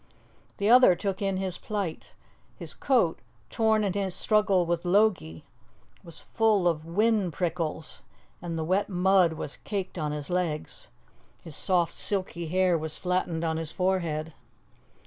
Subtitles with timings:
[0.57, 2.15] The other took in his plight.
[2.55, 3.19] His coat,
[3.51, 5.45] torn in his struggle with Logie,
[6.03, 8.01] was full of whin prickles,
[8.41, 10.87] and the wet mud was caked on his legs.
[11.43, 14.33] His soft, silky hair was flattened on his forehead.